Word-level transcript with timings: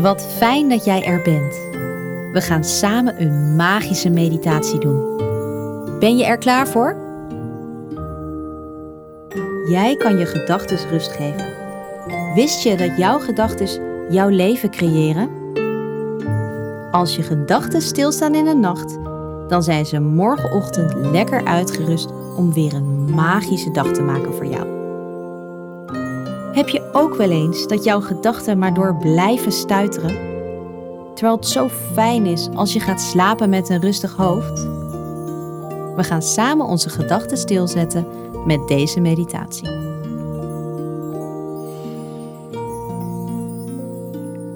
Wat 0.00 0.26
fijn 0.36 0.68
dat 0.68 0.84
jij 0.84 1.04
er 1.04 1.22
bent. 1.22 1.54
We 2.32 2.40
gaan 2.40 2.64
samen 2.64 3.22
een 3.22 3.56
magische 3.56 4.10
meditatie 4.10 4.78
doen. 4.78 5.16
Ben 5.98 6.16
je 6.16 6.24
er 6.24 6.38
klaar 6.38 6.68
voor? 6.68 6.96
Jij 9.68 9.96
kan 9.96 10.18
je 10.18 10.26
gedachten 10.26 10.88
rust 10.90 11.10
geven. 11.10 11.54
Wist 12.34 12.62
je 12.62 12.76
dat 12.76 12.96
jouw 12.96 13.18
gedachten 13.18 13.68
jouw 14.10 14.28
leven 14.28 14.70
creëren? 14.70 15.30
Als 16.90 17.16
je 17.16 17.22
gedachten 17.22 17.82
stilstaan 17.82 18.34
in 18.34 18.44
de 18.44 18.54
nacht, 18.54 18.98
dan 19.48 19.62
zijn 19.62 19.86
ze 19.86 20.00
morgenochtend 20.00 20.94
lekker 20.94 21.44
uitgerust 21.44 22.08
om 22.36 22.52
weer 22.52 22.74
een 22.74 23.14
magische 23.14 23.70
dag 23.70 23.92
te 23.92 24.02
maken 24.02 24.34
voor 24.34 24.46
jou. 24.46 24.79
Heb 26.52 26.68
je 26.68 26.88
ook 26.92 27.14
wel 27.14 27.30
eens 27.30 27.66
dat 27.66 27.84
jouw 27.84 28.00
gedachten 28.00 28.58
maar 28.58 28.74
door 28.74 28.96
blijven 28.96 29.52
stuiteren? 29.52 30.28
Terwijl 31.14 31.36
het 31.36 31.46
zo 31.48 31.68
fijn 31.68 32.26
is 32.26 32.48
als 32.54 32.72
je 32.72 32.80
gaat 32.80 33.00
slapen 33.00 33.50
met 33.50 33.68
een 33.68 33.80
rustig 33.80 34.16
hoofd? 34.16 34.62
We 35.96 36.04
gaan 36.04 36.22
samen 36.22 36.66
onze 36.66 36.88
gedachten 36.88 37.36
stilzetten 37.36 38.06
met 38.46 38.68
deze 38.68 39.00
meditatie. 39.00 39.68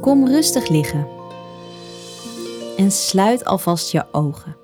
Kom 0.01 0.29
rustig 0.29 0.69
liggen 0.69 1.07
en 2.77 2.91
sluit 2.91 3.45
alvast 3.45 3.93
je 3.93 4.05
ogen. 4.13 4.64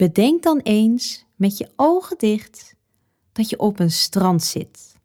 Bedenk 0.00 0.42
dan 0.42 0.58
eens 0.58 1.24
met 1.36 1.58
je 1.58 1.70
ogen 1.76 2.18
dicht 2.18 2.74
dat 3.32 3.50
je 3.50 3.58
op 3.58 3.78
een 3.78 3.90
strand 3.90 4.42
zit. 4.42 4.96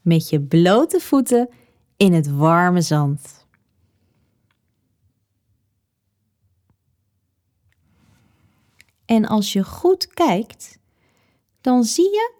Met 0.00 0.28
je 0.28 0.40
blote 0.40 1.00
voeten 1.00 1.48
in 1.96 2.12
het 2.12 2.28
warme 2.30 2.80
zand. 2.80 3.46
En 9.04 9.26
als 9.26 9.52
je 9.52 9.64
goed 9.64 10.06
kijkt, 10.06 10.78
dan 11.60 11.84
zie 11.84 12.10
je 12.10 12.34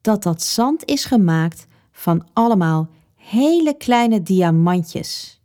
dat 0.00 0.22
dat 0.22 0.42
zand 0.42 0.84
is 0.84 1.04
gemaakt 1.04 1.66
van 1.90 2.28
allemaal 2.32 2.88
hele 3.14 3.76
kleine 3.76 4.22
diamantjes. 4.22 5.42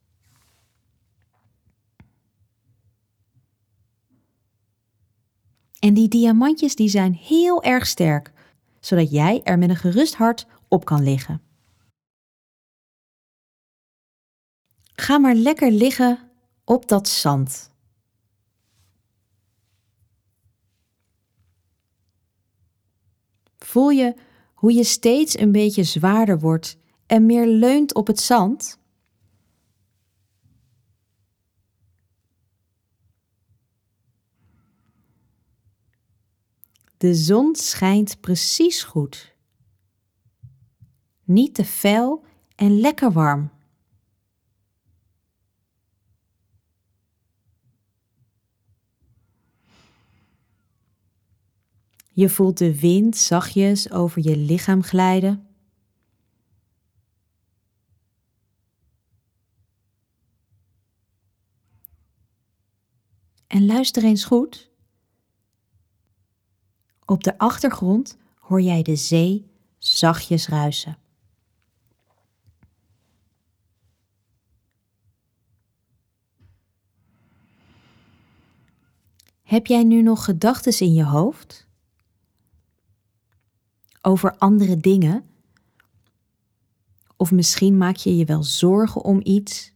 En 5.79 5.93
die 5.93 6.07
diamantjes 6.07 6.75
die 6.75 6.89
zijn 6.89 7.13
heel 7.13 7.63
erg 7.63 7.87
sterk, 7.87 8.31
zodat 8.79 9.11
jij 9.11 9.41
er 9.43 9.57
met 9.57 9.69
een 9.69 9.75
gerust 9.75 10.15
hart 10.15 10.47
op 10.67 10.85
kan 10.85 11.03
liggen. 11.03 11.41
Ga 14.93 15.17
maar 15.17 15.35
lekker 15.35 15.71
liggen 15.71 16.31
op 16.63 16.87
dat 16.87 17.07
zand. 17.07 17.71
Voel 23.57 23.89
je 23.89 24.15
hoe 24.53 24.73
je 24.73 24.83
steeds 24.83 25.37
een 25.37 25.51
beetje 25.51 25.83
zwaarder 25.83 26.39
wordt 26.39 26.77
en 27.05 27.25
meer 27.25 27.47
leunt 27.47 27.93
op 27.93 28.07
het 28.07 28.19
zand? 28.19 28.79
De 36.99 37.15
zon 37.15 37.55
schijnt 37.55 38.19
precies 38.19 38.83
goed. 38.83 39.35
Niet 41.23 41.55
te 41.55 41.65
fel 41.65 42.25
en 42.55 42.79
lekker 42.79 43.11
warm. 43.11 43.51
Je 52.11 52.29
voelt 52.29 52.57
de 52.57 52.79
wind 52.79 53.17
zachtjes 53.17 53.91
over 53.91 54.21
je 54.23 54.37
lichaam 54.37 54.83
glijden. 54.83 55.47
En 63.47 63.65
luister 63.65 64.03
eens 64.03 64.23
goed. 64.25 64.71
Op 67.09 67.23
de 67.23 67.37
achtergrond 67.37 68.17
hoor 68.39 68.61
jij 68.61 68.81
de 68.81 68.95
zee 68.95 69.51
zachtjes 69.77 70.47
ruisen. 70.47 70.97
Heb 79.41 79.65
jij 79.65 79.83
nu 79.83 80.01
nog 80.01 80.23
gedachten 80.23 80.79
in 80.79 80.93
je 80.93 81.03
hoofd? 81.03 81.67
Over 84.01 84.37
andere 84.37 84.77
dingen? 84.77 85.29
Of 87.17 87.31
misschien 87.31 87.77
maak 87.77 87.95
je 87.95 88.15
je 88.15 88.25
wel 88.25 88.43
zorgen 88.43 89.03
om 89.03 89.19
iets? 89.23 89.73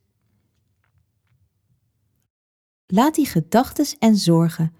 Laat 2.88 3.16
die 3.16 3.26
gedachten 3.26 3.86
en 4.00 4.16
zorgen 4.16 4.76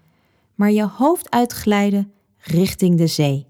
maar 0.54 0.70
je 0.70 0.86
hoofd 0.86 1.30
uitglijden 1.30 2.12
richting 2.44 2.98
de 2.98 3.06
zee. 3.06 3.46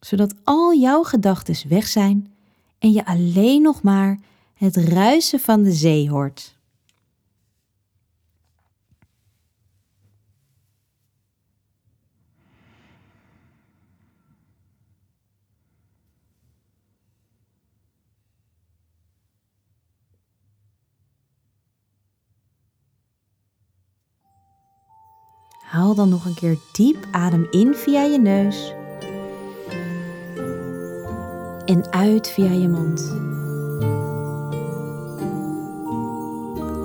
Zodat 0.00 0.34
al 0.44 0.74
jouw 0.74 1.02
gedachten 1.02 1.68
weg 1.68 1.86
zijn 1.86 2.34
en 2.78 2.92
je 2.92 3.04
alleen 3.06 3.62
nog 3.62 3.82
maar 3.82 4.18
het 4.54 4.76
ruisen 4.76 5.40
van 5.40 5.62
de 5.62 5.72
zee 5.72 6.10
hoort. 6.10 6.56
Haal 25.72 25.94
dan 25.94 26.08
nog 26.08 26.24
een 26.24 26.34
keer 26.34 26.56
diep 26.72 27.06
adem 27.10 27.46
in 27.50 27.74
via 27.74 28.02
je 28.02 28.18
neus. 28.18 28.74
En 31.64 31.92
uit 31.92 32.28
via 32.28 32.50
je 32.50 32.68
mond. 32.68 33.00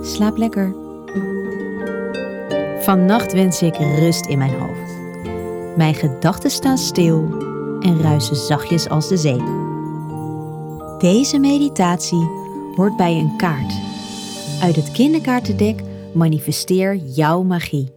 Slaap 0.07 0.37
lekker. 0.37 0.75
Vannacht 2.81 3.33
wens 3.33 3.61
ik 3.61 3.75
rust 3.77 4.25
in 4.25 4.37
mijn 4.37 4.59
hoofd. 4.59 4.97
Mijn 5.77 5.95
gedachten 5.95 6.51
staan 6.51 6.77
stil 6.77 7.27
en 7.79 8.01
ruisen 8.01 8.35
zachtjes 8.35 8.89
als 8.89 9.07
de 9.07 9.17
zee. 9.17 9.43
Deze 10.97 11.39
meditatie 11.39 12.29
hoort 12.75 12.97
bij 12.97 13.19
een 13.19 13.37
kaart. 13.37 13.73
Uit 14.61 14.75
het 14.75 14.91
kinderkaartendek 14.91 15.81
manifesteer 16.13 16.95
jouw 16.95 17.43
magie. 17.43 17.96